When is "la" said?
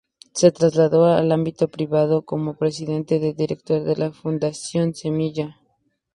3.97-4.11